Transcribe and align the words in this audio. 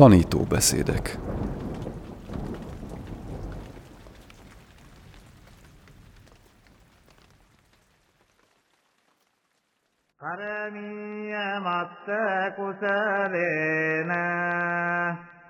Tanítóbeszédek 0.00 1.18
කරමීය 10.20 11.34
මත්ත 11.64 12.08
කුසලේන 12.56 14.10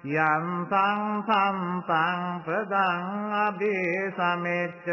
යන්තං 0.05 1.01
සම්තං 1.27 2.21
ප්‍රදං 2.45 3.05
අභිසමෙච්ච 3.47 4.87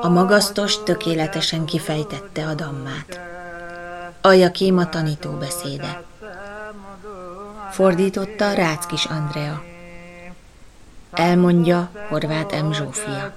A 0.00 0.08
magasztos 0.08 0.82
tökéletesen 0.82 1.64
kifejtette 1.64 2.46
a 2.46 2.54
dammát. 2.54 3.20
Ajakém 4.20 4.78
a 4.78 4.88
tanító 4.88 5.30
beszéde. 5.30 6.02
Fordította 7.75 8.53
Ráckis 8.53 9.05
Andrea. 9.05 9.63
Elmondja 11.11 11.91
Horváth 12.09 12.63
M. 12.63 12.71
Zsófia. 12.71 13.33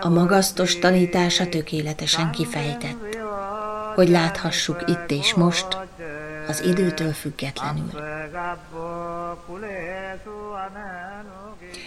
A 0.00 0.08
magasztos 0.08 0.78
tanítása 0.78 1.48
tökéletesen 1.48 2.30
kifejtett, 2.30 3.16
hogy 3.94 4.08
láthassuk 4.08 4.82
itt 4.86 5.10
és 5.10 5.34
most, 5.34 5.78
az 6.48 6.60
időtől 6.60 7.12
függetlenül. 7.12 7.90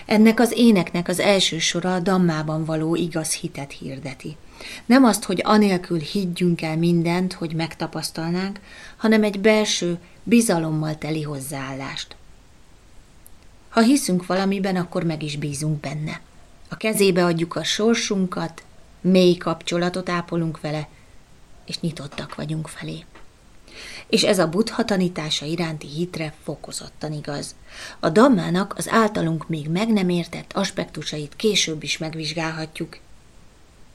Ennek 0.06 0.40
az 0.40 0.54
éneknek 0.56 1.08
az 1.08 1.20
első 1.20 1.60
sora 1.60 1.94
a 1.94 2.00
dammában 2.00 2.66
való 2.66 2.96
igaz 2.96 3.34
hitet 3.34 3.72
hirdeti. 3.72 4.38
Nem 4.86 5.04
azt, 5.04 5.24
hogy 5.24 5.42
anélkül 5.44 6.00
higgyünk 6.00 6.62
el 6.62 6.78
mindent, 6.78 7.34
hogy 7.34 7.54
megtapasztalnánk, 7.54 8.60
hanem 8.98 9.24
egy 9.24 9.40
belső, 9.40 10.00
bizalommal 10.24 10.98
teli 10.98 11.22
hozzáállást. 11.22 12.16
Ha 13.70 13.82
hiszünk 13.82 14.26
valamiben, 14.26 14.76
akkor 14.76 15.04
meg 15.04 15.24
is 15.24 15.38
bízunk 15.38 15.80
benne. 15.80 16.22
A 16.70 16.78
kezébe 16.78 17.26
adjuk 17.26 17.56
a 17.56 17.64
sorsunkat, 17.64 18.64
mély 19.02 19.36
kapcsolatot 19.36 20.10
ápolunk 20.10 20.62
vele, 20.62 20.88
és 21.66 21.80
nyitottak 21.80 22.36
vagyunk 22.36 22.68
felé. 22.68 23.06
És 24.08 24.24
ez 24.24 24.40
a 24.40 24.50
buddha 24.50 24.86
tanítása 24.86 25.46
iránti 25.46 25.88
hitre 25.88 26.34
fokozottan 26.44 27.14
igaz. 27.14 27.56
A 28.00 28.10
dammának 28.10 28.74
az 28.78 28.90
általunk 28.90 29.48
még 29.48 29.70
meg 29.70 29.94
nem 29.94 30.10
értett 30.10 30.54
aspektusait 30.54 31.36
később 31.36 31.84
is 31.84 31.98
megvizsgálhatjuk. 31.98 32.98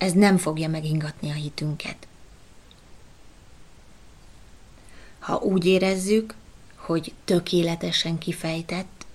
Ez 0.03 0.13
nem 0.13 0.37
fogja 0.37 0.69
megingatni 0.69 1.31
a 1.31 1.35
hitünket. 1.35 1.97
Ha 5.19 5.37
úgy 5.37 5.67
érezzük, 5.67 6.35
hogy 6.77 7.13
tökéletesen 7.25 8.19
kifejtett, 8.19 9.07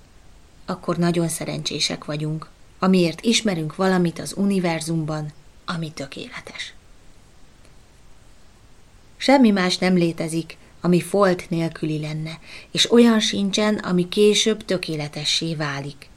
akkor 0.65 0.97
nagyon 0.97 1.27
szerencsések 1.27 2.05
vagyunk, 2.05 2.49
amiért 2.79 3.21
ismerünk 3.21 3.75
valamit 3.75 4.19
az 4.19 4.33
univerzumban, 4.37 5.31
ami 5.65 5.91
tökéletes. 5.91 6.73
Semmi 9.17 9.51
más 9.51 9.77
nem 9.77 9.95
létezik, 9.95 10.57
ami 10.81 11.01
folt 11.01 11.49
nélküli 11.49 11.99
lenne, 11.99 12.39
és 12.71 12.91
olyan 12.91 13.19
sincsen, 13.19 13.75
ami 13.75 14.09
később 14.09 14.65
tökéletessé 14.65 15.55
válik. 15.55 16.09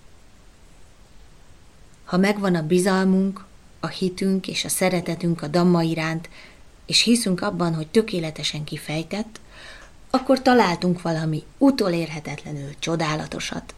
Ha 2.05 2.17
megvan 2.17 2.55
a 2.55 2.67
bizalmunk, 2.67 3.49
a 3.81 3.89
hitünk 3.89 4.49
és 4.49 4.65
a 4.65 4.69
szeretetünk 4.69 5.43
a 5.43 5.47
damma 5.47 5.83
iránt, 5.83 6.29
és 6.87 7.03
hiszünk 7.03 7.43
abban, 7.43 7.75
hogy 7.75 7.89
tökéletesen 7.89 8.65
kifejtett, 8.65 9.41
akkor 10.11 10.43
találtunk 10.43 11.03
valami 11.03 11.43
utolérhetetlenül 11.59 12.79
csodálatosat 12.79 13.75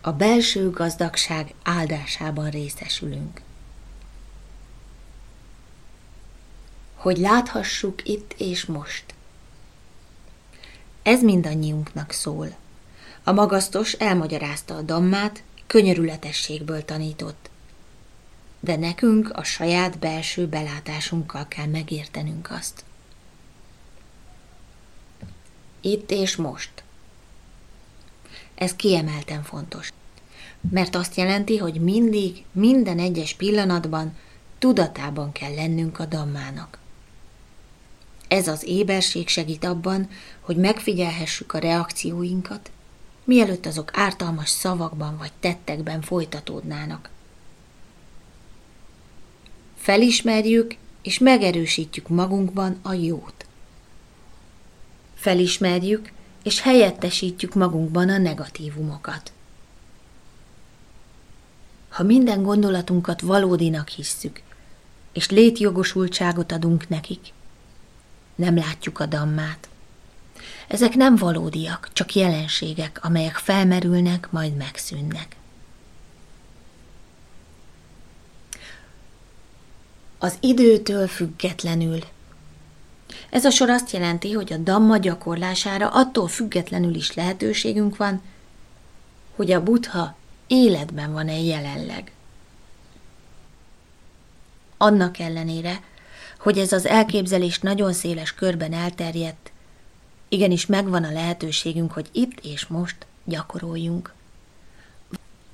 a 0.00 0.12
belső 0.12 0.70
gazdagság 0.70 1.54
áldásában 1.62 2.50
részesülünk. 2.50 3.40
Hogy 6.94 7.16
láthassuk 7.16 8.08
itt 8.08 8.34
és 8.36 8.64
most. 8.64 9.04
Ez 11.02 11.22
mindannyiunknak 11.22 12.12
szól. 12.12 12.56
A 13.24 13.32
magasztos 13.32 13.92
elmagyarázta 13.92 14.76
a 14.76 14.82
dammát, 14.82 15.42
könyörületességből 15.66 16.84
tanított. 16.84 17.49
De 18.60 18.76
nekünk 18.76 19.30
a 19.30 19.42
saját 19.42 19.98
belső 19.98 20.46
belátásunkkal 20.46 21.48
kell 21.48 21.66
megértenünk 21.66 22.50
azt. 22.50 22.84
Itt 25.80 26.10
és 26.10 26.36
most– 26.36 26.70
ez 28.60 28.76
kiemelten 28.76 29.42
fontos. 29.42 29.92
Mert 30.70 30.94
azt 30.94 31.16
jelenti, 31.16 31.56
hogy 31.56 31.80
mindig, 31.80 32.44
minden 32.52 32.98
egyes 32.98 33.34
pillanatban 33.34 34.16
tudatában 34.58 35.32
kell 35.32 35.54
lennünk 35.54 35.98
a 35.98 36.04
dammának. 36.04 36.78
Ez 38.28 38.48
az 38.48 38.64
éberség 38.64 39.28
segít 39.28 39.64
abban, 39.64 40.08
hogy 40.40 40.56
megfigyelhessük 40.56 41.52
a 41.52 41.58
reakcióinkat, 41.58 42.70
mielőtt 43.24 43.66
azok 43.66 43.90
ártalmas 43.94 44.48
szavakban 44.48 45.16
vagy 45.18 45.32
tettekben 45.40 46.00
folytatódnának. 46.02 47.10
Felismerjük 49.90 50.76
és 51.02 51.18
megerősítjük 51.18 52.08
magunkban 52.08 52.78
a 52.82 52.92
jót. 52.92 53.46
Felismerjük 55.14 56.12
és 56.42 56.60
helyettesítjük 56.60 57.54
magunkban 57.54 58.08
a 58.08 58.18
negatívumokat. 58.18 59.32
Ha 61.88 62.02
minden 62.02 62.42
gondolatunkat 62.42 63.20
valódinak 63.20 63.88
hisszük, 63.88 64.42
és 65.12 65.30
létjogosultságot 65.30 66.52
adunk 66.52 66.88
nekik, 66.88 67.32
nem 68.34 68.56
látjuk 68.56 69.00
a 69.00 69.06
dammát. 69.06 69.68
Ezek 70.68 70.94
nem 70.94 71.16
valódiak, 71.16 71.88
csak 71.92 72.14
jelenségek, 72.14 73.04
amelyek 73.04 73.36
felmerülnek, 73.36 74.30
majd 74.30 74.56
megszűnnek. 74.56 75.36
Az 80.22 80.36
időtől 80.40 81.08
függetlenül 81.08 81.98
ez 83.30 83.44
a 83.44 83.50
sor 83.50 83.70
azt 83.70 83.90
jelenti, 83.90 84.32
hogy 84.32 84.52
a 84.52 84.56
damma 84.56 84.96
gyakorlására 84.96 85.88
attól 85.88 86.28
függetlenül 86.28 86.94
is 86.94 87.14
lehetőségünk 87.14 87.96
van, 87.96 88.22
hogy 89.36 89.52
a 89.52 89.62
buddha 89.62 90.16
életben 90.46 91.12
van-e 91.12 91.38
jelenleg. 91.40 92.12
Annak 94.76 95.18
ellenére, 95.18 95.80
hogy 96.38 96.58
ez 96.58 96.72
az 96.72 96.86
elképzelés 96.86 97.58
nagyon 97.58 97.92
széles 97.92 98.34
körben 98.34 98.72
elterjedt, 98.72 99.52
igenis 100.28 100.66
megvan 100.66 101.04
a 101.04 101.12
lehetőségünk, 101.12 101.92
hogy 101.92 102.08
itt 102.12 102.40
és 102.44 102.66
most 102.66 103.06
gyakoroljunk. 103.24 104.14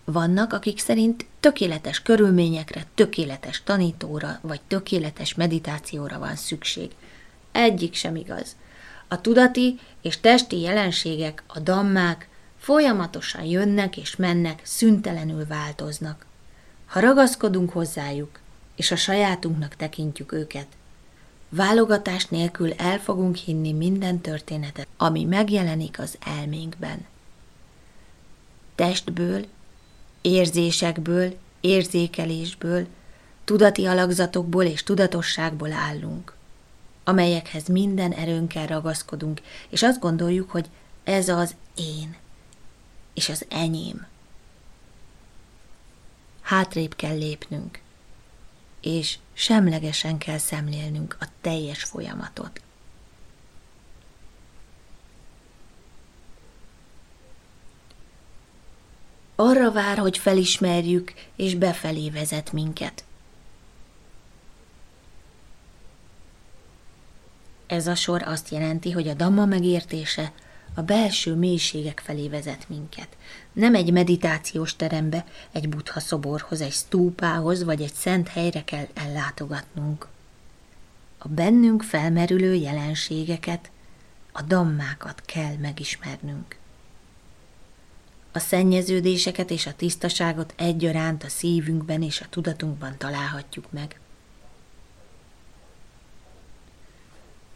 Vannak, 0.09 0.53
akik 0.53 0.79
szerint 0.79 1.27
tökéletes 1.41 2.03
körülményekre, 2.03 2.87
tökéletes 2.95 3.63
tanítóra 3.65 4.39
vagy 4.41 4.61
tökéletes 4.69 5.35
meditációra 5.35 6.19
van 6.19 6.37
szükség– 6.37 6.91
egyik 7.57 7.95
sem 7.95 8.17
igaz. 8.17 8.57
A 9.09 9.21
tudati 9.21 9.79
és 10.03 10.21
testi 10.21 10.61
jelenségek, 10.61 11.43
a 11.47 11.59
dammák 11.59 12.29
folyamatosan 12.59 13.45
jönnek 13.45 13.97
és 13.97 14.17
mennek, 14.17 14.61
szüntelenül 14.65 15.47
változnak. 15.47 16.27
Ha 16.87 17.01
ragaszkodunk 17.01 17.71
hozzájuk, 17.71 18.41
és 18.77 18.91
a 18.91 18.97
sajátunknak 18.97 19.77
tekintjük 19.77 20.33
őket, 20.33 20.67
válogatás 21.49 22.27
nélkül 22.27 22.73
el 22.73 22.99
fogunk 22.99 23.37
hinni 23.37 23.73
minden 23.73 24.21
történetet, 24.21 24.89
ami 24.97 25.25
megjelenik 25.25 25.99
az 25.99 26.19
elménkben. 26.21 27.07
Testből, 28.75 29.47
érzésekből, 30.27 31.37
érzékelésből, 31.61 32.87
tudati 33.45 33.87
alakzatokból 33.87 34.65
és 34.65 34.83
tudatosságból 34.83 35.73
állunk 35.73 36.37
amelyekhez 37.09 37.67
minden 37.67 38.13
erőnkkel 38.13 38.67
ragaszkodunk, 38.67 39.41
és 39.69 39.83
azt 39.83 40.01
gondoljuk, 40.01 40.51
hogy 40.51 40.67
ez 41.05 41.29
az 41.29 41.55
én, 41.77 42.17
és 43.15 43.29
az 43.29 43.45
enyém. 43.49 44.07
Hátrébb 46.41 46.95
kell 46.97 47.17
lépnünk, 47.17 47.81
és 48.81 49.19
semlegesen 49.33 50.19
kell 50.19 50.39
szemlélnünk 50.39 51.17
a 51.21 51.27
teljes 51.41 51.83
folyamatot. 51.83 52.61
Arra 59.37 59.73
vár, 59.73 59.99
hogy 59.99 60.19
felismerjük, 60.19 61.13
és 61.37 61.55
befelé 61.55 62.11
vezet 62.11 62.53
minket. 62.53 63.05
Ez 67.67 67.87
a 67.87 67.95
sor 67.95 68.23
azt 68.23 68.49
jelenti, 68.49 68.91
hogy 68.91 69.09
a 69.09 69.15
Dhamma 69.15 69.45
megértése 69.45 70.33
a 70.75 70.83
belső 70.83 71.35
mélységek 71.35 72.01
felé 72.05 72.29
vezet 72.29 72.69
minket. 72.69 73.09
Nem 73.53 73.75
egy 73.75 73.93
meditációs 73.93 74.77
terembe, 74.77 75.27
egy 75.53 75.69
buddha 75.69 76.01
szoborhoz, 76.01 76.61
egy 76.61 76.73
stúpához 76.73 77.65
vagy 77.65 77.83
egy 77.83 77.95
szent 77.95 78.29
helyre 78.29 78.65
kell 78.65 78.87
ellátogatnunk. 78.95 80.07
A 81.19 81.29
bennünk 81.29 81.83
felmerülő 81.83 82.55
jelenségeket, 82.55 83.71
a 84.33 84.43
dammákat 84.43 85.23
kell 85.25 85.57
megismernünk. 85.57 86.57
A 88.37 88.39
szennyeződéseket 88.39 89.51
és 89.51 89.67
a 89.67 89.75
tisztaságot 89.75 90.55
egyaránt 90.57 91.23
a 91.25 91.29
szívünkben 91.29 92.03
és 92.03 92.21
a 92.21 92.27
tudatunkban 92.31 92.95
találhatjuk 92.99 93.73
meg. 93.73 94.01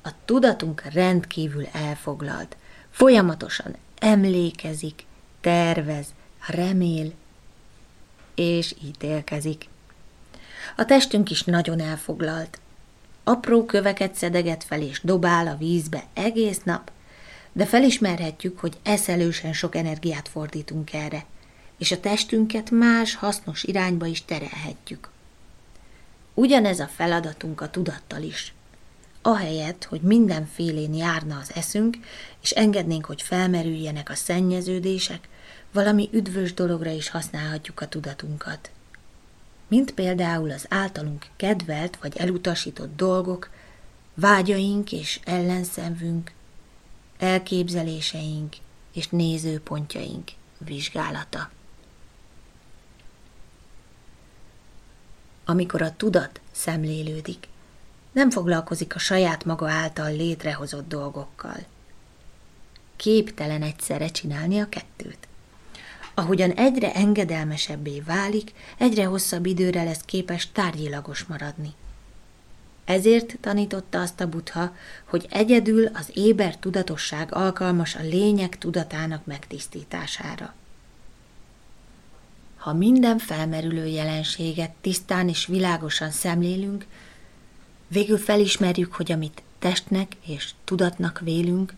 A 0.02 0.10
tudatunk 0.24 0.82
rendkívül 0.92 1.66
elfoglalt, 1.66 2.56
folyamatosan 2.90 3.76
emlékezik, 3.98 5.04
tervez, 5.40 6.06
remél 6.46 7.12
és 8.34 8.74
ítélkezik. 8.84 9.68
A 10.76 10.84
testünk 10.84 11.30
is 11.30 11.44
nagyon 11.44 11.80
elfoglalt. 11.80 12.60
Apró 13.24 13.64
köveket 13.64 14.14
szedeget 14.14 14.64
fel 14.64 14.82
és 14.82 15.00
dobál 15.02 15.46
a 15.46 15.56
vízbe 15.56 16.04
egész 16.14 16.62
nap, 16.62 16.90
de 17.52 17.66
felismerhetjük, 17.66 18.58
hogy 18.58 18.78
eszelősen 18.82 19.52
sok 19.52 19.74
energiát 19.74 20.28
fordítunk 20.28 20.92
erre, 20.92 21.24
és 21.78 21.92
a 21.92 22.00
testünket 22.00 22.70
más 22.70 23.14
hasznos 23.14 23.62
irányba 23.62 24.06
is 24.06 24.24
terelhetjük. 24.24 25.10
Ugyanez 26.34 26.80
a 26.80 26.86
feladatunk 26.86 27.60
a 27.60 27.70
tudattal 27.70 28.22
is. 28.22 28.54
Ahelyett, 29.22 29.84
hogy 29.84 30.00
mindenfélén 30.00 30.94
járna 30.94 31.38
az 31.38 31.50
eszünk, 31.54 31.96
és 32.42 32.50
engednénk, 32.50 33.04
hogy 33.04 33.22
felmerüljenek 33.22 34.10
a 34.10 34.14
szennyeződések, 34.14 35.28
valami 35.72 36.08
üdvös 36.12 36.54
dologra 36.54 36.90
is 36.90 37.08
használhatjuk 37.08 37.80
a 37.80 37.88
tudatunkat. 37.88 38.70
Mint 39.68 39.94
például 39.94 40.50
az 40.50 40.66
általunk 40.68 41.26
kedvelt 41.36 41.96
vagy 41.96 42.16
elutasított 42.16 42.96
dolgok, 42.96 43.50
vágyaink 44.14 44.92
és 44.92 45.20
ellenszenvünk, 45.24 46.32
elképzeléseink 47.20 48.56
és 48.92 49.08
nézőpontjaink 49.08 50.30
vizsgálata. 50.58 51.50
Amikor 55.44 55.82
a 55.82 55.96
tudat 55.96 56.40
szemlélődik, 56.50 57.48
nem 58.12 58.30
foglalkozik 58.30 58.94
a 58.94 58.98
saját 58.98 59.44
maga 59.44 59.70
által 59.70 60.12
létrehozott 60.12 60.88
dolgokkal. 60.88 61.58
Képtelen 62.96 63.62
egyszerre 63.62 64.08
csinálni 64.08 64.60
a 64.60 64.68
kettőt. 64.68 65.28
Ahogyan 66.14 66.50
egyre 66.50 66.94
engedelmesebbé 66.94 68.00
válik, 68.00 68.52
egyre 68.78 69.04
hosszabb 69.04 69.46
időre 69.46 69.84
lesz 69.84 70.02
képes 70.04 70.52
tárgyilagos 70.52 71.24
maradni. 71.24 71.72
Ezért 72.90 73.38
tanította 73.40 74.00
azt 74.00 74.20
a 74.20 74.28
butha, 74.28 74.74
hogy 75.04 75.26
egyedül 75.30 75.86
az 75.86 76.10
éber 76.14 76.56
tudatosság 76.56 77.34
alkalmas 77.34 77.94
a 77.94 78.02
lények 78.02 78.58
tudatának 78.58 79.26
megtisztítására. 79.26 80.54
Ha 82.56 82.72
minden 82.72 83.18
felmerülő 83.18 83.86
jelenséget 83.86 84.70
tisztán 84.80 85.28
és 85.28 85.46
világosan 85.46 86.10
szemlélünk, 86.10 86.86
végül 87.88 88.18
felismerjük, 88.18 88.94
hogy 88.94 89.12
amit 89.12 89.42
testnek 89.58 90.12
és 90.26 90.50
tudatnak 90.64 91.20
vélünk, 91.20 91.74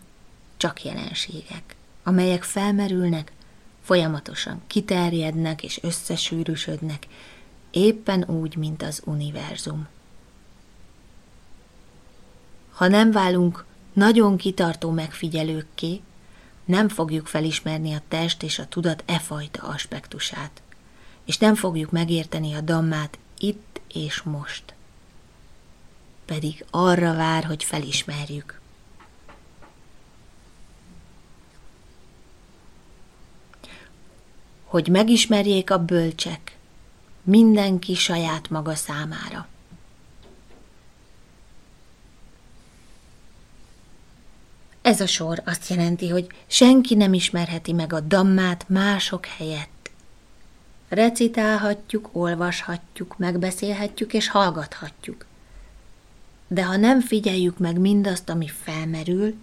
csak 0.57 0.83
jelenségek, 0.83 1.75
amelyek 2.03 2.43
felmerülnek, 2.43 3.31
folyamatosan 3.83 4.61
kiterjednek 4.67 5.63
és 5.63 5.79
összesűrűsödnek, 5.81 7.07
éppen 7.71 8.29
úgy, 8.29 8.55
mint 8.55 8.83
az 8.83 9.01
univerzum. 9.05 9.87
Ha 12.73 12.87
nem 12.87 13.11
válunk 13.11 13.65
nagyon 13.93 14.37
kitartó 14.37 14.89
megfigyelőkké, 14.89 16.01
nem 16.65 16.89
fogjuk 16.89 17.27
felismerni 17.27 17.93
a 17.93 18.01
test 18.07 18.43
és 18.43 18.59
a 18.59 18.67
tudat 18.67 19.03
e 19.05 19.19
fajta 19.19 19.61
aspektusát, 19.61 20.61
és 21.25 21.37
nem 21.37 21.55
fogjuk 21.55 21.91
megérteni 21.91 22.53
a 22.53 22.61
dammát 22.61 23.17
itt 23.37 23.81
és 23.93 24.21
most. 24.21 24.73
Pedig 26.25 26.65
arra 26.69 27.15
vár, 27.15 27.43
hogy 27.43 27.63
felismerjük. 27.63 28.61
Hogy 34.63 34.87
megismerjék 34.87 35.71
a 35.71 35.85
bölcsek, 35.85 36.57
mindenki 37.23 37.95
saját 37.95 38.49
maga 38.49 38.75
számára. 38.75 39.47
Ez 44.83 45.01
a 45.01 45.07
sor 45.07 45.41
azt 45.45 45.69
jelenti, 45.69 46.09
hogy 46.09 46.27
senki 46.47 46.95
nem 46.95 47.13
ismerheti 47.13 47.73
meg 47.73 47.93
a 47.93 47.99
dammát 47.99 48.69
mások 48.69 49.25
helyett. 49.25 49.91
Recitálhatjuk, 50.89 52.09
olvashatjuk, 52.11 53.17
megbeszélhetjük 53.17 54.13
és 54.13 54.29
hallgathatjuk. 54.29 55.25
De 56.47 56.65
ha 56.65 56.75
nem 56.75 57.01
figyeljük 57.01 57.57
meg 57.57 57.79
mindazt, 57.79 58.29
ami 58.29 58.47
felmerül, 58.47 59.35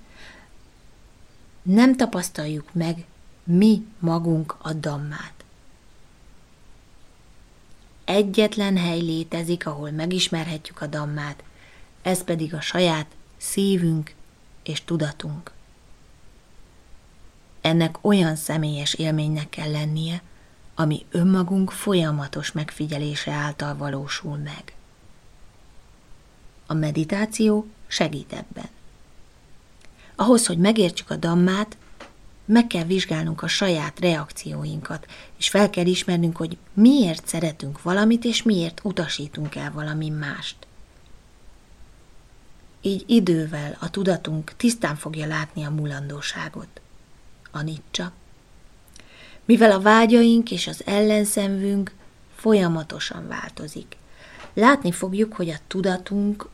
nem 1.63 1.97
tapasztaljuk 1.97 2.69
meg 2.73 3.05
mi 3.45 3.87
magunk 3.99 4.57
a 4.63 4.73
dammát. 4.73 5.45
Egyetlen 8.05 8.77
hely 8.77 9.01
létezik, 9.01 9.67
ahol 9.67 9.91
megismerhetjük 9.91 10.81
a 10.81 10.87
dammát, 10.87 11.43
ez 12.03 12.25
pedig 12.25 12.55
a 12.55 12.61
saját 12.61 13.07
szívünk 13.37 14.15
és 14.71 14.85
tudatunk. 14.85 15.51
Ennek 17.61 17.99
olyan 18.01 18.37
személyes 18.37 18.95
élménynek 18.95 19.49
kell 19.49 19.71
lennie, 19.71 20.23
ami 20.75 21.07
önmagunk 21.11 21.71
folyamatos 21.71 22.53
megfigyelése 22.53 23.33
által 23.33 23.77
valósul 23.77 24.37
meg. 24.37 24.75
A 26.67 26.75
meditáció 26.75 27.67
segít 27.87 28.33
ebben. 28.33 28.69
Ahhoz, 30.15 30.47
hogy 30.47 30.59
megértsük 30.59 31.11
a 31.11 31.17
dammát, 31.17 31.77
meg 32.45 32.67
kell 32.67 32.85
vizsgálnunk 32.85 33.43
a 33.43 33.49
saját 33.49 34.01
reakcióinkat, 34.01 35.07
és 35.39 35.49
fel 35.49 35.71
kell 35.71 35.87
ismernünk, 35.87 36.37
hogy 36.37 36.57
miért 36.73 37.27
szeretünk 37.27 37.83
valamit, 37.83 38.25
és 38.25 38.43
miért 38.43 38.81
utasítunk 38.85 39.55
el 39.55 39.73
valami 39.73 40.09
mást. 40.09 40.57
Így 42.83 43.05
idővel 43.07 43.77
a 43.81 43.91
tudatunk 43.91 44.53
tisztán 44.57 44.97
fogja 44.97 45.27
látni 45.27 45.65
a 45.65 45.71
mulandóságot. 45.71 46.81
A 47.51 47.63
nicsa. 47.63 48.13
Mivel 49.45 49.71
a 49.71 49.81
vágyaink 49.81 50.51
és 50.51 50.67
az 50.67 50.83
ellenszenvünk 50.87 51.93
folyamatosan 52.35 53.29
változik. 53.29 53.97
Látni 54.55 54.93
fogjuk, 54.93 55.35
hogy 55.35 55.49
a 55.49 55.59
tudatunk, 55.67 56.49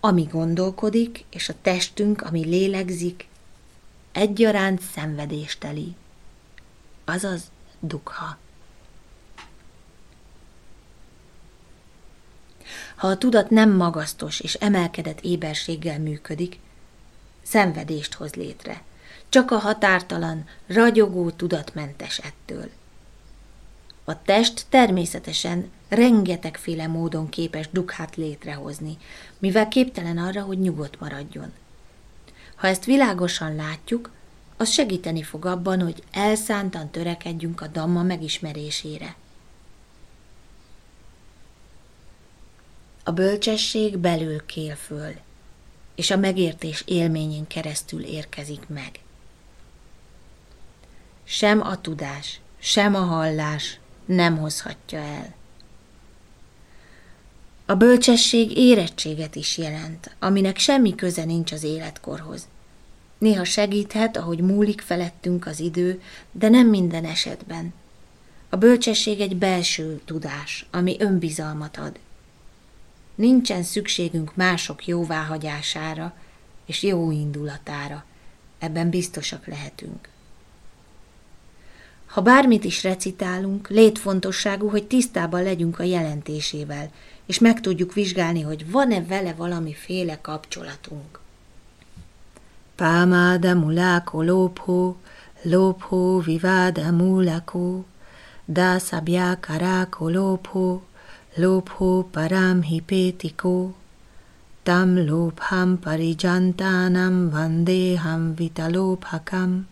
ami 0.00 0.22
gondolkodik, 0.22 1.24
és 1.30 1.48
a 1.48 1.54
testünk, 1.62 2.22
ami 2.22 2.44
lélegzik, 2.44 3.28
egyaránt 4.12 4.80
szenvedésteli, 4.80 5.94
azaz 7.04 7.50
dukha. 7.80 8.38
Ha 12.94 13.06
a 13.06 13.18
tudat 13.18 13.50
nem 13.50 13.70
magasztos 13.70 14.40
és 14.40 14.54
emelkedett 14.54 15.20
éberséggel 15.20 15.98
működik, 15.98 16.58
szenvedést 17.42 18.14
hoz 18.14 18.34
létre. 18.34 18.82
Csak 19.28 19.50
a 19.50 19.58
határtalan, 19.58 20.44
ragyogó 20.66 21.30
tudatmentes 21.30 22.18
ettől. 22.18 22.70
A 24.04 24.22
test 24.22 24.66
természetesen 24.68 25.70
rengetegféle 25.88 26.86
módon 26.86 27.28
képes 27.28 27.68
dukhát 27.70 28.16
létrehozni, 28.16 28.96
mivel 29.38 29.68
képtelen 29.68 30.18
arra, 30.18 30.42
hogy 30.42 30.58
nyugodt 30.58 31.00
maradjon. 31.00 31.52
Ha 32.54 32.66
ezt 32.66 32.84
világosan 32.84 33.54
látjuk, 33.54 34.10
az 34.56 34.70
segíteni 34.70 35.22
fog 35.22 35.44
abban, 35.44 35.82
hogy 35.82 36.02
elszántan 36.10 36.90
törekedjünk 36.90 37.60
a 37.60 37.66
damma 37.66 38.02
megismerésére. 38.02 39.14
A 43.04 43.10
bölcsesség 43.10 43.98
belül 43.98 44.46
kél 44.46 44.74
föl, 44.74 45.12
és 45.94 46.10
a 46.10 46.16
megértés 46.16 46.82
élményén 46.86 47.46
keresztül 47.46 48.04
érkezik 48.04 48.68
meg. 48.68 48.90
Sem 51.24 51.60
a 51.60 51.80
tudás, 51.80 52.40
sem 52.58 52.94
a 52.94 52.98
hallás 53.00 53.78
nem 54.04 54.38
hozhatja 54.38 54.98
el. 54.98 55.34
A 57.66 57.74
bölcsesség 57.74 58.56
érettséget 58.56 59.34
is 59.34 59.58
jelent, 59.58 60.16
aminek 60.18 60.58
semmi 60.58 60.94
köze 60.94 61.24
nincs 61.24 61.52
az 61.52 61.62
életkorhoz. 61.62 62.48
Néha 63.18 63.44
segíthet, 63.44 64.16
ahogy 64.16 64.38
múlik 64.38 64.80
felettünk 64.80 65.46
az 65.46 65.60
idő, 65.60 66.02
de 66.32 66.48
nem 66.48 66.68
minden 66.68 67.04
esetben. 67.04 67.74
A 68.48 68.56
bölcsesség 68.56 69.20
egy 69.20 69.36
belső 69.36 70.00
tudás, 70.04 70.66
ami 70.70 70.96
önbizalmat 70.98 71.76
ad. 71.76 71.98
Nincsen 73.14 73.62
szükségünk 73.62 74.34
mások 74.34 74.86
jóváhagyására 74.86 76.14
és 76.66 76.82
jó 76.82 77.10
indulatára. 77.10 78.04
Ebben 78.58 78.90
biztosak 78.90 79.46
lehetünk. 79.46 80.08
Ha 82.06 82.20
bármit 82.20 82.64
is 82.64 82.82
recitálunk, 82.82 83.68
létfontosságú, 83.68 84.68
hogy 84.68 84.86
tisztában 84.86 85.42
legyünk 85.42 85.78
a 85.78 85.82
jelentésével, 85.82 86.90
és 87.26 87.38
meg 87.38 87.60
tudjuk 87.60 87.92
vizsgálni, 87.92 88.40
hogy 88.40 88.70
van-e 88.70 89.02
vele 89.04 89.32
valamiféle 89.34 90.20
kapcsolatunk. 90.20 91.20
Pámáda 92.74 93.54
muláko 93.54 94.22
lóphó, 94.22 94.96
lóphó 95.42 96.18
viváda 96.18 96.90
muláko, 96.90 97.84
dászabjá 98.44 99.40
karáko 99.40 100.08
lóphó, 100.08 100.82
lóphó 101.34 102.08
parám 102.10 102.62
hipétikó, 102.62 103.74
tam 104.62 105.06
lóbham 105.06 105.78
parijantánam 105.78 107.30
vandéham 107.30 108.34
vitalóbhakam. 108.34 109.68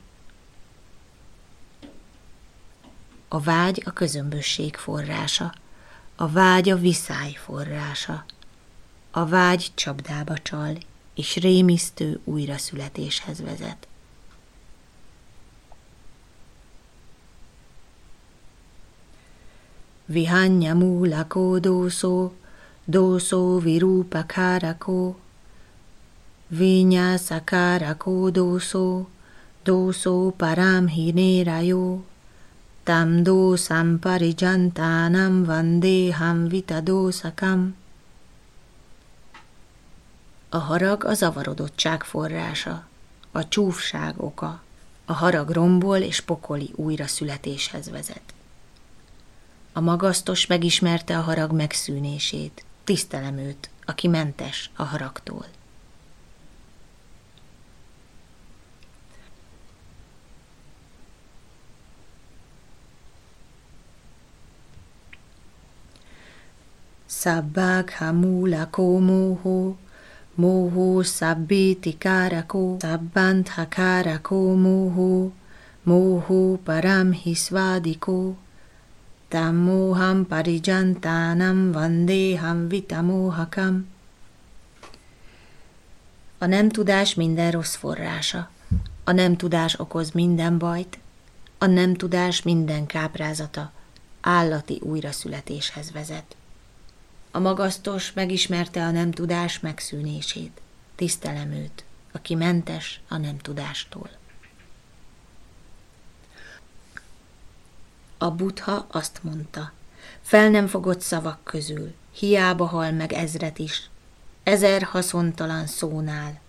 A 3.28 3.40
vágy 3.40 3.82
a 3.86 3.90
közömbösség 3.90 4.76
forrása, 4.76 5.54
a 6.16 6.28
vágy 6.28 6.68
a 6.68 6.76
viszály 6.76 7.32
forrása, 7.32 8.24
a 9.10 9.26
vágy 9.26 9.70
csapdába 9.74 10.38
csal, 10.38 10.78
és 11.14 11.36
rémisztő 11.36 12.20
újraszületéshez 12.24 13.40
vezet. 13.40 13.88
Vihanya 20.10 20.74
múlakó 20.74 21.58
dószó, 21.58 22.32
dószó 22.84 23.58
virúpakárakó, 23.58 25.16
vinyászakárakó 26.48 28.30
dószó, 28.30 29.08
dószó 29.62 30.30
parámhinérájó, 30.36 32.04
tam 32.82 33.22
dószam 33.22 33.98
parijantánam 33.98 35.44
vandéham 35.44 36.48
vitadószakam. 36.48 37.74
A 40.48 40.58
harag 40.58 41.04
a 41.04 41.14
zavarodottság 41.14 42.04
forrása, 42.04 42.86
a 43.32 43.48
csúfság 43.48 44.14
oka, 44.16 44.62
a 45.04 45.12
harag 45.12 45.50
rombol 45.50 45.98
és 45.98 46.20
pokoli 46.20 46.70
újraszületéshez 46.74 47.90
vezet. 47.90 48.34
A 49.72 49.80
magasztos 49.80 50.46
megismerte 50.46 51.18
a 51.18 51.20
harag 51.20 51.52
megszűnését, 51.52 52.64
tisztelem 52.84 53.38
őt, 53.38 53.70
aki 53.84 54.08
mentes 54.08 54.70
a 54.76 54.82
haragtól. 54.82 55.46
Sabbag 67.06 67.90
hamula 67.90 68.70
komoho, 68.70 69.74
moho 70.34 71.02
sabbiti 71.02 71.98
karako, 71.98 72.76
sabbant 72.80 73.48
hakarako 73.48 74.54
moho, 74.54 75.30
moho 75.82 76.56
param 76.56 77.12
hisvadiko, 77.12 78.36
Tammoham 79.30 80.26
parijantánam 80.26 81.72
vandéham 81.72 82.68
vitamohakam. 82.68 83.88
A 86.38 86.46
nem 86.46 86.68
tudás 86.68 87.14
minden 87.14 87.50
rossz 87.50 87.74
forrása. 87.74 88.50
A 89.04 89.12
nem 89.12 89.36
tudás 89.36 89.78
okoz 89.78 90.10
minden 90.10 90.58
bajt. 90.58 90.98
A 91.58 91.66
nem 91.66 91.94
tudás 91.94 92.42
minden 92.42 92.86
káprázata 92.86 93.72
állati 94.20 94.80
újraszületéshez 94.82 95.92
vezet. 95.92 96.36
A 97.30 97.38
magasztos 97.38 98.12
megismerte 98.12 98.84
a 98.84 98.90
nem 98.90 99.10
tudás 99.10 99.60
megszűnését. 99.60 100.60
Tisztelem 100.94 101.52
őt, 101.52 101.84
aki 102.12 102.34
mentes 102.34 103.00
a 103.08 103.16
nem 103.16 103.38
tudástól. 103.38 104.19
A 108.22 108.30
butha 108.30 108.86
azt 108.90 109.22
mondta, 109.22 109.72
fel 110.20 110.50
nem 110.50 110.66
fogott 110.66 111.00
szavak 111.00 111.44
közül, 111.44 111.94
hiába 112.12 112.66
hal 112.66 112.90
meg 112.90 113.12
ezret 113.12 113.58
is, 113.58 113.90
ezer 114.42 114.82
haszontalan 114.82 115.66
szónál, 115.66 116.40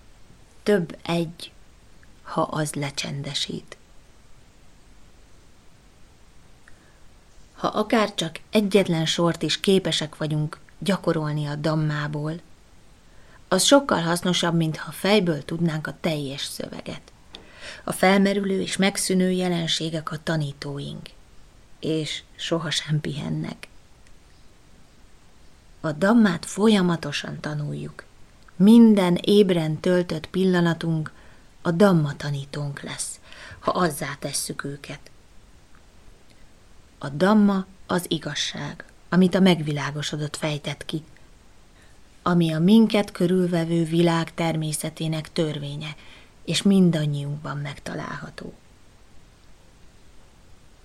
több 0.64 0.98
egy, 1.04 1.52
ha 2.24 2.42
az 2.42 2.74
lecsendesít. 2.74 3.78
Ha 7.54 7.68
akár 7.68 8.16
csak 8.16 8.40
egyetlen 8.50 9.06
sort 9.06 9.42
is 9.42 9.60
képesek 9.60 10.18
vagyunk 10.18 10.60
gyakorolni 10.80 11.46
a 11.46 11.56
dammából, 11.56 12.40
az 13.48 13.64
sokkal 13.64 14.02
hasznosabb, 14.02 14.56
mint 14.56 14.78
ha 14.78 14.92
fejből 14.92 15.46
tudnánk 15.46 15.88
a 15.88 15.98
teljes 16.02 16.42
szöveget. 16.42 17.02
A 17.84 17.92
felmerülő 17.92 18.62
és 18.62 18.78
megszűnő 18.78 19.32
jelenségek 19.32 20.12
a 20.12 20.24
tanítóink– 20.24 21.10
és 21.82 22.24
sohasem 22.36 23.02
pihennek. 23.02 23.68
A 25.80 25.92
dammát 25.92 26.46
folyamatosan 26.46 27.40
tanuljuk. 27.40 28.04
Minden 28.56 29.16
ébren 29.22 29.80
töltött 29.80 30.28
pillanatunk 30.28 31.12
a 31.62 31.72
damma 31.72 32.16
tanítónk 32.16 32.82
lesz, 32.82 33.20
ha 33.60 33.72
azzá 33.72 34.16
tesszük 34.20 34.64
őket. 34.64 35.00
A 36.98 37.10
damma 37.10 37.66
az 37.88 38.06
igazság, 38.08 38.86
amit 39.10 39.36
a 39.36 39.40
megvilágosodott 39.40 40.36
fejtett 40.36 40.86
ki, 40.86 41.04
ami 42.22 42.54
a 42.54 42.60
minket 42.60 43.12
körülvevő 43.12 43.84
világ 43.84 44.34
természetének 44.34 45.32
törvénye, 45.32 45.96
és 46.46 46.62
mindannyiunkban 46.62 47.58
megtalálható. 47.58 48.54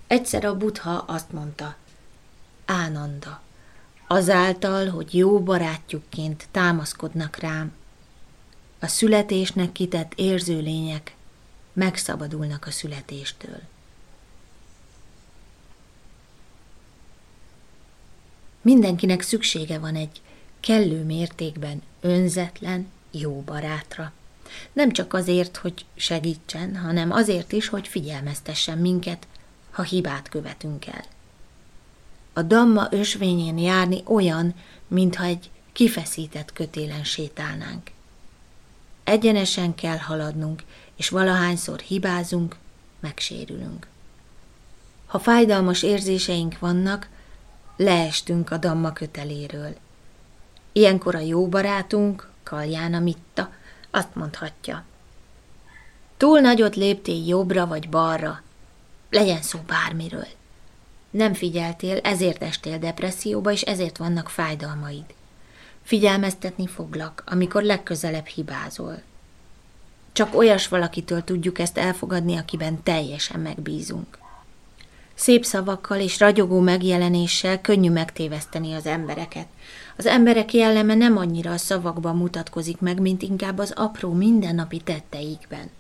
Egyszer 0.07 0.45
a 0.45 0.57
butha 0.57 0.91
azt 0.91 1.33
mondta, 1.33 1.77
Ánanda, 2.65 3.41
azáltal, 4.07 4.89
hogy 4.89 5.15
jó 5.15 5.41
barátjukként 5.41 6.49
támaszkodnak 6.51 7.37
rám, 7.37 7.73
a 8.79 8.87
születésnek 8.87 9.73
kitett 9.73 10.13
érző 10.15 10.61
lények 10.61 11.15
megszabadulnak 11.73 12.67
a 12.67 12.71
születéstől. 12.71 13.61
Mindenkinek 18.63 19.23
szüksége 19.23 19.79
van 19.79 19.95
egy 19.95 20.21
kellő 20.61 21.05
mértékben 21.05 21.83
önzetlen, 22.01 22.91
jó 23.11 23.41
barátra. 23.41 24.13
Nem 24.73 24.93
csak 24.93 25.15
azért, 25.15 25.57
hogy 25.57 25.85
segítsen, 25.95 26.77
hanem 26.77 27.11
azért 27.11 27.53
is, 27.53 27.69
hogy 27.69 27.89
figyelmeztessen 27.89 28.79
minket 28.79 29.27
ha 29.77 29.83
hibát 29.83 30.29
követünk 30.29 30.87
el. 30.87 31.05
A 32.33 32.43
damma 32.43 32.87
ösvényén 32.91 33.59
járni 33.59 34.03
olyan, 34.05 34.55
mintha 34.89 35.25
egy 35.25 35.51
kifeszített 35.73 36.53
kötélen 36.53 37.05
sétálnánk. 37.05 37.91
Egyenesen 39.05 39.75
kell 39.75 39.97
haladnunk, 39.97 40.63
és 40.97 41.09
valahányszor 41.09 41.79
hibázunk, 41.79 42.57
megsérülünk. 43.01 43.87
Ha 45.07 45.19
fájdalmas 45.19 45.83
érzéseink 45.83 46.59
vannak, 46.59 47.09
leestünk 47.77 48.51
a 48.51 48.57
damma 48.57 48.93
köteléről. 48.93 49.77
Ilyenkor 50.73 51.15
a 51.15 51.21
jó 51.21 51.49
barátunk, 51.49 52.31
Kaljána 52.43 52.99
Mitta, 52.99 53.53
azt 53.91 54.15
mondhatja. 54.15 54.85
Túl 56.17 56.41
nagyot 56.41 56.77
léptél 56.77 57.27
jobbra 57.27 57.67
vagy 57.67 57.89
balra, 57.89 58.45
legyen 59.17 59.43
szó 59.43 59.59
bármiről. 59.67 60.27
Nem 61.11 61.35
figyeltél, 61.35 61.97
ezért 61.97 62.43
estél 62.43 62.79
depresszióba, 62.79 63.53
és 63.53 63.63
ezért 63.63 63.97
vannak 63.97 64.29
fájdalmaid. 64.29 65.05
Figyelmeztetni 65.83 66.67
foglak, 66.67 67.23
amikor 67.27 67.63
legközelebb 67.63 68.27
hibázol. 68.27 69.03
Csak 70.13 70.35
olyas 70.35 70.69
valakitől 70.69 71.25
tudjuk 71.25 71.59
ezt 71.59 71.79
elfogadni, 71.79 72.37
akiben 72.37 72.83
teljesen 72.83 73.41
megbízunk. 73.41 74.19
Szép 75.15 75.45
szavakkal 75.45 76.01
és 76.01 76.19
ragyogó 76.19 76.61
megjelenéssel 76.61 77.61
könnyű 77.61 77.91
megtéveszteni 77.91 78.73
az 78.73 78.87
embereket. 78.87 79.47
Az 79.97 80.07
emberek 80.07 80.53
jelleme 80.53 80.95
nem 80.95 81.17
annyira 81.17 81.53
a 81.53 81.57
szavakban 81.57 82.17
mutatkozik 82.17 82.81
meg, 82.81 83.01
mint 83.01 83.23
inkább 83.23 83.59
az 83.59 83.73
apró 83.77 84.13
mindennapi 84.13 84.81
tetteikben. 84.81 85.71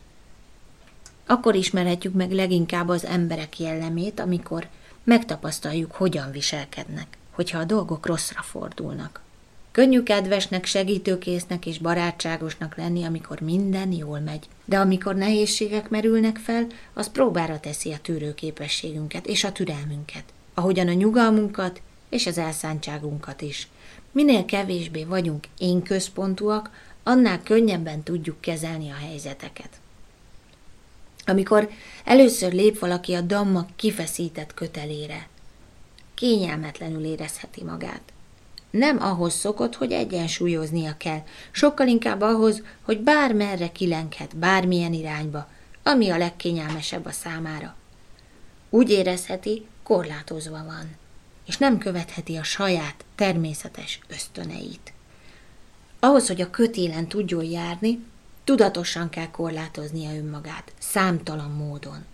Akkor 1.26 1.54
ismerhetjük 1.54 2.14
meg 2.14 2.33
leginkább 2.33 2.88
az 2.88 3.04
emberek 3.04 3.59
jellemét, 3.59 4.21
amikor 4.21 4.68
megtapasztaljuk, 5.04 5.92
hogyan 5.92 6.30
viselkednek, 6.30 7.06
hogyha 7.30 7.59
a 7.59 7.64
dolgok 7.64 8.06
rosszra 8.06 8.42
fordulnak. 8.42 9.21
Könnyű 9.73 10.02
kedvesnek, 10.02 10.64
segítőkésznek 10.64 11.66
és 11.66 11.78
barátságosnak 11.78 12.76
lenni, 12.76 13.04
amikor 13.04 13.40
minden 13.40 13.92
jól 13.92 14.18
megy. 14.18 14.49
De 14.64 14.78
amikor 14.78 15.14
nehézségek 15.14 15.88
merülnek 15.88 16.37
fel, 16.37 16.66
az 16.92 17.11
próbára 17.11 17.61
teszi 17.61 17.92
a 17.92 17.99
tűrőképességünket 18.02 19.26
és 19.26 19.45
a 19.45 19.52
türelmünket, 19.52 20.25
ahogyan 20.54 20.88
a 20.88 20.92
nyugalmunkat 20.92 21.80
és 22.09 22.26
az 22.26 22.38
elszántságunkat 22.38 23.42
is. 23.42 23.68
Minél 24.12 24.45
kevésbé 24.45 25.04
vagyunk 25.04 25.47
én 25.59 25.83
központúak, 25.83 26.71
annál 27.02 27.42
könnyebben 27.42 28.02
tudjuk 28.02 28.40
kezelni 28.40 28.90
a 28.90 29.06
helyzeteket. 29.06 29.68
Amikor 31.26 31.68
először 32.04 32.52
lép 32.52 32.78
valaki 32.78 33.14
a 33.14 33.21
damma 33.21 33.66
kifeszített 33.76 34.54
kötelére, 34.54 35.28
kényelmetlenül 36.14 37.04
érezheti 37.04 37.64
magát 37.64 38.12
nem 38.76 39.02
ahhoz 39.02 39.35
szokott, 39.35 39.75
hogy 39.75 39.92
egyensúlyoznia 39.92 40.97
kell, 40.97 41.23
sokkal 41.50 41.87
inkább 41.87 42.21
ahhoz, 42.21 42.62
hogy 42.83 43.00
bármerre 43.00 43.73
kilenkhet, 43.73 44.37
bármilyen 44.37 44.92
irányba, 44.92 45.49
ami 45.83 46.11
a 46.11 46.16
legkényelmesebb 46.16 47.06
a 47.06 47.11
számára. 47.11 47.76
Úgy 48.71 48.90
érezheti, 48.90 49.66
korlátozva 49.83 50.64
van, 50.64 50.97
és 51.47 51.56
nem 51.56 51.78
követheti 51.78 52.37
a 52.37 52.42
saját 52.42 53.04
természetes 53.14 54.00
ösztöneit. 54.09 54.92
Ahhoz, 56.00 56.26
hogy 56.26 56.40
a 56.40 56.50
kötélen 56.50 57.09
tudjon 57.09 57.45
járni, 57.45 58.04
tudatosan 58.47 59.09
kell 59.09 59.31
korlátoznia 59.31 60.15
önmagát, 60.17 60.73
számtalan 60.79 61.50
módon. 61.50 62.05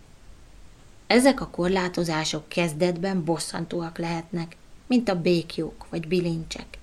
Ezek 1.07 1.41
a 1.41 1.49
korlátozások 1.49 2.49
kezdetben 2.49 3.25
bosszantóak 3.25 3.99
lehetnek, 3.99 4.57
mint 4.87 5.09
a 5.09 5.21
békjók 5.21 5.87
vagy 5.91 6.09
bilincsek. 6.09 6.79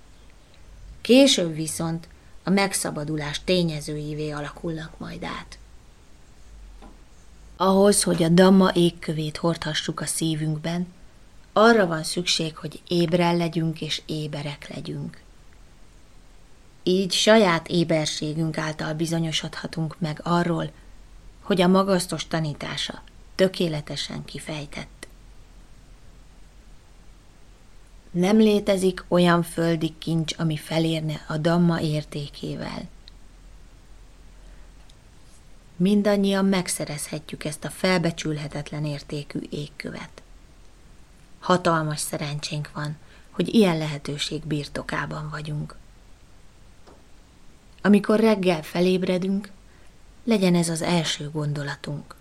Később 1.02 1.56
viszont 1.56 2.08
a 2.44 2.50
megszabadulás 2.50 3.44
tényezőivé 3.44 4.30
alakulnak 4.30 5.00
majd 5.00 5.24
át. 5.24 5.58
Ahhoz, 7.56 8.04
hogy 8.04 8.24
a 8.24 8.30
damma 8.30 8.72
égkövét 8.74 9.38
hordhassuk 9.38 10.02
a 10.02 10.06
szívünkben, 10.06 10.88
arra 11.54 11.88
van 11.88 12.04
szükség, 12.04 12.58
hogy 12.58 12.82
ébren 12.88 13.38
legyünk 13.38 13.82
és 13.82 14.02
éberek 14.06 14.70
legyünk. 14.76 15.22
Így 16.90 17.12
saját 17.12 17.68
éberségünk 17.68 18.58
által 18.58 18.94
bizonyosodhatunk 18.94 20.00
meg 20.00 20.20
arról, 20.24 20.72
hogy 21.42 21.62
a 21.62 21.68
magasztos 21.68 22.28
tanítása 22.28 23.02
tökéletesen 23.36 24.26
kifejtett. 24.26 25.08
Nem 28.12 28.38
létezik 28.38 29.04
olyan 29.08 29.44
földi 29.44 29.94
kincs, 29.98 30.34
ami 30.38 30.58
felérne 30.58 31.26
a 31.28 31.38
damma 31.38 31.82
értékével. 31.82 32.90
Mindannyian 35.76 36.46
megszerezhetjük 36.46 37.44
ezt 37.46 37.66
a 37.66 37.70
felbecsülhetetlen 37.70 38.86
értékű 38.86 39.40
égkövet. 39.50 40.22
Hatalmas 41.40 42.00
szerencsénk 42.00 42.72
van, 42.74 42.98
hogy 43.30 43.54
ilyen 43.54 43.78
lehetőség 43.78 44.46
birtokában 44.46 45.30
vagyunk. 45.30 45.79
Amikor 47.83 48.21
reggel 48.21 48.63
felébredünk, 48.63 49.49
legyen 50.25 50.55
ez 50.55 50.69
az 50.69 50.83
első 50.83 51.31
gondolatunk. 51.31 52.15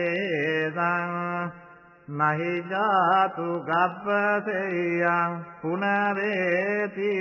මහිජාතු 2.10 3.48
ගබ්බසෙයං 3.62 5.32
පුනරේති 5.60 7.12